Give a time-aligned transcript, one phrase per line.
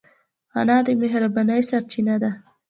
[0.59, 2.31] انا د مهربانۍ سرچینه ده